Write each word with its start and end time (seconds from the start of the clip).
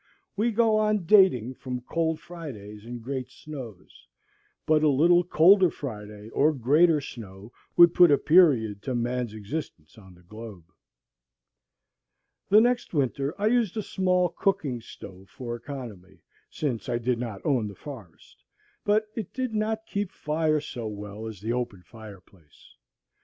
We 0.35 0.49
go 0.51 0.77
on 0.77 1.05
dating 1.05 1.53
from 1.53 1.81
Cold 1.81 2.19
Fridays 2.19 2.85
and 2.85 3.03
Great 3.03 3.29
Snows; 3.29 4.07
but 4.65 4.81
a 4.81 4.89
little 4.89 5.23
colder 5.23 5.69
Friday, 5.69 6.27
or 6.29 6.53
greater 6.53 6.99
snow, 6.99 7.51
would 7.77 7.93
put 7.93 8.09
a 8.09 8.17
period 8.17 8.81
to 8.81 8.95
man's 8.95 9.35
existence 9.35 9.99
on 9.99 10.15
the 10.15 10.23
globe. 10.23 10.63
The 12.49 12.59
next 12.59 12.95
winter 12.95 13.35
I 13.39 13.45
used 13.45 13.77
a 13.77 13.83
small 13.83 14.29
cooking 14.29 14.81
stove 14.81 15.29
for 15.29 15.55
economy, 15.55 16.23
since 16.49 16.89
I 16.89 16.97
did 16.97 17.19
not 17.19 17.45
own 17.45 17.67
the 17.67 17.75
forest; 17.75 18.43
but 18.83 19.05
it 19.15 19.31
did 19.35 19.53
not 19.53 19.85
keep 19.85 20.11
fire 20.11 20.59
so 20.61 20.87
well 20.87 21.27
as 21.27 21.41
the 21.41 21.53
open 21.53 21.83
fire 21.83 22.21
place. 22.21 22.73